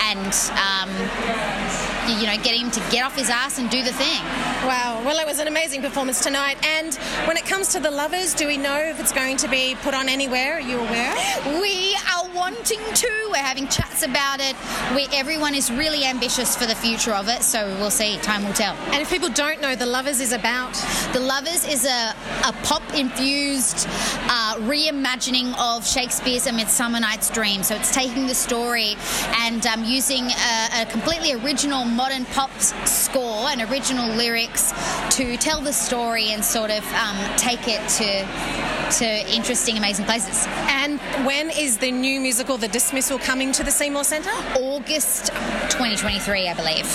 and. 0.10 0.32
Um, 0.56 1.67
you 2.08 2.26
know, 2.28 2.38
get 2.44 2.56
him 2.56 2.72
to 2.72 2.80
get 2.92 3.06
off 3.06 3.16
his 3.16 3.30
ass 3.30 3.60
and 3.60 3.70
do 3.70 3.84
the 3.84 3.94
thing. 3.94 4.22
Wow. 4.66 5.02
Well, 5.06 5.20
it 5.20 5.26
was 5.26 5.40
an 5.40 5.48
amazing 5.48 5.82
performance 5.82 6.24
tonight. 6.24 6.58
And 6.66 6.96
when 7.28 7.38
it 7.38 7.46
comes 7.46 7.70
to 7.70 7.80
the 7.80 7.92
lovers, 7.92 8.34
do 8.34 8.48
we 8.48 8.58
know 8.58 8.78
if 8.78 9.00
it's 9.00 9.12
going 9.12 9.38
to 9.38 9.48
be 9.48 9.76
put 9.82 9.94
on 9.94 10.10
anywhere? 10.10 10.56
Are 10.56 10.62
you 10.62 10.80
aware? 10.80 11.14
We 11.62 11.96
are 12.16 12.30
wanting 12.34 12.80
to. 12.80 13.28
We're 13.32 13.38
having 13.38 13.68
chats 13.68 14.04
about 14.04 14.40
it. 14.40 14.56
We, 14.96 15.08
everyone 15.16 15.56
is 15.56 15.72
really 15.72 16.06
ambitious 16.06 16.56
for 16.56 16.66
the 16.66 16.76
future 16.76 17.14
of 17.14 17.28
it, 17.30 17.44
so 17.44 17.68
we'll 17.80 17.92
see. 17.92 18.18
Time 18.18 18.46
will 18.46 18.54
tell. 18.54 18.76
And 18.92 19.02
if 19.02 19.10
people 19.10 19.30
don't 19.30 19.62
know, 19.62 19.76
the 19.76 19.86
lovers 19.86 20.20
is 20.20 20.34
about. 20.34 20.74
The 21.14 21.20
Lovers 21.20 21.68
is 21.68 21.86
a, 21.86 22.16
a 22.46 22.54
pop 22.64 22.82
infused 22.94 23.88
uh, 24.30 24.56
reimagining 24.60 25.54
of 25.60 25.86
Shakespeare's 25.86 26.48
A 26.48 26.54
Midsummer 26.54 27.00
Night's 27.00 27.30
Dream. 27.30 27.64
So 27.64 27.76
it's 27.76 27.94
taking 27.94 28.28
the 28.28 28.36
story 28.36 28.96
and 29.38 29.66
um, 29.68 29.84
using 29.84 30.24
a, 30.26 30.82
a 30.82 30.86
completely 30.86 31.34
original 31.34 31.86
modern 31.98 32.26
pop 32.26 32.52
score 32.62 33.50
and 33.50 33.60
original 33.72 34.08
lyrics 34.16 34.72
to 35.10 35.36
tell 35.38 35.60
the 35.62 35.74
story 35.74 36.26
and 36.26 36.46
sort 36.46 36.70
of 36.70 36.86
um, 36.94 37.18
take 37.38 37.68
it 37.68 37.82
to 37.90 38.78
to 39.00 39.36
interesting, 39.36 39.78
amazing 39.78 40.06
places. 40.06 40.46
And 40.70 41.00
when 41.26 41.50
is 41.50 41.78
the 41.78 41.92
new 41.92 42.22
musical, 42.22 42.58
The 42.58 42.68
Dismissal, 42.68 43.18
coming 43.18 43.52
to 43.52 43.64
the 43.64 43.72
Seymour 43.72 44.04
Centre? 44.04 44.30
August 44.56 45.28
2023, 45.72 46.48
I 46.48 46.54
believe. 46.54 46.88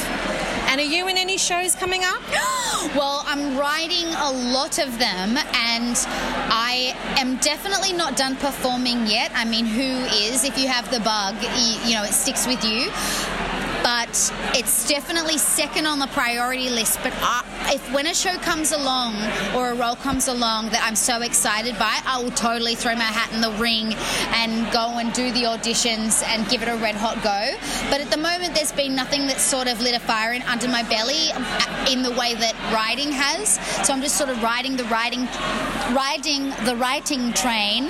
And 0.68 0.80
are 0.80 0.85
you 0.85 1.09
in 1.09 1.18
any 1.18 1.37
shows 1.37 1.75
coming 1.75 2.02
up? 2.04 2.23
Well, 2.97 3.23
I'm 3.26 3.56
writing 3.56 4.06
a 4.09 4.32
lot 4.52 4.78
of 4.78 4.99
them, 4.99 5.38
and 5.54 5.97
I 6.50 6.94
am 7.16 7.37
definitely 7.37 7.92
not 7.92 8.16
done 8.16 8.37
performing 8.37 9.06
yet. 9.06 9.30
I 9.35 9.44
mean, 9.44 9.64
who 9.64 10.04
is? 10.12 10.44
If 10.44 10.59
you 10.59 10.66
have 10.68 10.90
the 10.90 10.99
bug, 11.00 11.37
you, 11.42 11.88
you 11.88 11.94
know, 11.94 12.02
it 12.02 12.12
sticks 12.12 12.47
with 12.47 12.62
you. 12.64 12.90
But 13.93 14.33
it's 14.55 14.89
definitely 14.89 15.37
second 15.37 15.85
on 15.85 15.99
the 15.99 16.07
priority 16.07 16.71
list. 16.71 16.99
But 17.03 17.13
I, 17.17 17.45
if 17.73 17.91
when 17.95 18.07
a 18.07 18.14
show 18.14 18.37
comes 18.38 18.71
along 18.73 19.14
or 19.57 19.71
a 19.71 19.75
role 19.75 19.97
comes 19.97 20.29
along 20.29 20.69
that 20.69 20.85
I'm 20.85 20.95
so 20.95 21.23
excited 21.23 21.79
by, 21.79 22.00
I 22.05 22.23
will 22.23 22.31
totally 22.31 22.75
throw 22.75 22.95
my 22.95 23.02
hat 23.02 23.33
in 23.33 23.41
the 23.41 23.50
ring 23.52 23.95
and 24.37 24.71
go 24.71 24.99
and 24.99 25.11
do 25.14 25.33
the 25.33 25.45
auditions 25.45 26.23
and 26.23 26.47
give 26.50 26.62
it 26.62 26.69
a 26.69 26.76
red 26.76 26.97
hot 26.97 27.17
go. 27.25 27.57
But 27.88 28.02
at 28.02 28.11
the 28.11 28.19
moment, 28.19 28.55
there's 28.55 28.73
been 28.73 28.95
nothing 28.95 29.26
that's 29.26 29.43
sort 29.43 29.69
of 29.69 29.81
lit 29.81 29.95
a 29.95 30.00
fire 30.00 30.35
in, 30.35 30.43
under 30.43 30.69
my 30.69 30.83
belly 30.83 31.31
uh, 31.33 31.87
in 31.91 32.02
the 32.02 32.11
way 32.11 32.35
that 32.35 32.52
writing 32.75 33.11
has. 33.11 33.59
So 33.87 33.95
I'm 33.95 34.02
just 34.02 34.19
sort 34.19 34.29
of 34.29 34.43
riding 34.43 34.76
the 34.76 34.85
writing, 34.85 35.25
riding 35.97 36.50
the 36.67 36.76
writing 36.76 37.33
train 37.33 37.85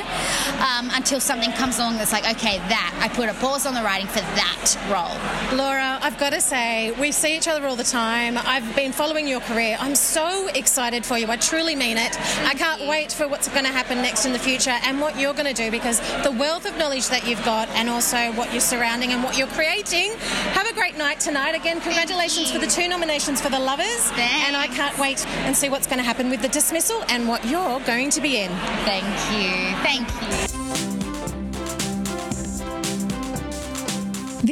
um, 0.63 0.91
until 0.95 1.19
something 1.19 1.51
comes 1.53 1.79
along 1.79 1.97
that's 1.97 2.13
like, 2.13 2.29
okay, 2.37 2.59
that 2.71 2.95
I 3.03 3.09
put 3.09 3.29
a 3.29 3.35
pause 3.35 3.67
on 3.67 3.75
the 3.75 3.83
writing 3.83 4.07
for 4.07 4.21
that 4.21 4.79
role. 4.87 5.59
Laura, 5.59 5.99
I've 6.01 6.19
got 6.19 6.33
to 6.35 6.41
say, 6.41 6.93
we 7.01 7.11
see 7.11 7.37
each 7.37 7.49
other 7.49 7.67
all 7.67 7.75
the 7.75 7.83
time. 7.83 8.39
I've 8.39 8.77
been 8.77 8.93
following 8.93 9.27
your 9.27 9.41
career. 9.41 9.72
I'm 9.79 9.95
so 9.95 10.49
excited 10.49 11.05
for 11.05 11.19
you. 11.19 11.27
I 11.29 11.37
truly 11.37 11.75
mean 11.75 11.97
it. 11.97 12.19
I 12.47 12.55
can't 12.55 12.89
wait 12.89 13.13
for 13.13 13.29
what's 13.29 13.49
going 13.49 13.65
to 13.65 13.71
happen 13.71 13.99
next 13.99 14.27
in 14.27 14.33
the 14.33 14.39
future 14.39 14.77
and 14.85 15.01
what 15.01 15.19
you're 15.19 15.35
going 15.35 15.53
to 15.53 15.55
do 15.55 15.71
because 15.71 16.01
the 16.23 16.31
wealth 16.31 16.67
of 16.67 16.77
knowledge 16.79 17.09
that 17.09 17.27
you've 17.27 17.45
got 17.45 17.69
and 17.71 17.89
also 17.89 18.33
what 18.33 18.53
you're 18.53 18.61
surrounding 18.61 19.13
and 19.13 19.23
what 19.23 19.37
you're 19.37 19.49
creating. 19.49 20.13
Have 20.53 20.69
a 20.69 20.75
great 20.75 20.97
night 20.97 21.21
tonight. 21.21 21.55
Again, 21.55 21.81
congratulations 21.81 22.51
for 22.51 22.59
the 22.59 22.67
two 22.67 22.89
nominations 22.89 23.41
for 23.41 23.49
the 23.49 23.59
Lovers. 23.59 24.11
And 24.17 24.57
I 24.57 24.67
can't 24.69 24.97
wait 24.99 25.27
and 25.27 25.57
see 25.57 25.69
what's 25.69 25.87
going 25.87 25.99
to 25.99 26.05
happen 26.05 26.31
with 26.31 26.43
the 26.43 26.49
dismissal 26.49 27.03
and 27.09 27.29
what 27.29 27.45
you're 27.47 27.81
going 27.81 28.11
to 28.11 28.21
be 28.21 28.39
in. 28.39 28.51
Thank 28.85 29.05
you. 29.33 29.77
Thank 29.83 30.09
you. 30.09 31.02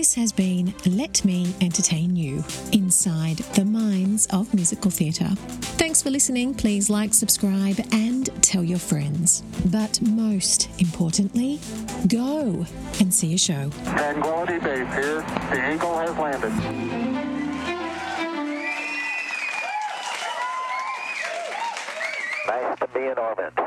This 0.01 0.15
has 0.15 0.33
been 0.33 0.73
Let 0.87 1.23
Me 1.27 1.55
Entertain 1.61 2.17
You 2.17 2.43
inside 2.73 3.37
the 3.53 3.67
minds 3.67 4.27
of 4.29 4.55
musical 4.55 4.91
theatre. 4.91 5.29
Thanks 5.77 6.01
for 6.01 6.09
listening. 6.09 6.55
Please 6.55 6.89
like, 6.89 7.13
subscribe, 7.13 7.79
and 7.93 8.31
tell 8.43 8.65
your 8.65 8.79
friends. 8.79 9.43
But 9.67 10.01
most 10.01 10.71
importantly, 10.81 11.61
go 12.09 12.65
and 12.99 13.13
see 13.13 13.35
a 13.35 13.39
show. 13.39 13.69
Tranquility 13.85 14.59
Base 14.61 14.89
here. 14.95 15.21
The 15.51 15.75
Eagle 15.75 15.99
has 15.99 16.17
landed. 16.17 16.53
Nice 22.47 22.79
to 22.79 22.89
be 22.95 23.01
in 23.01 23.19
orbit. 23.19 23.60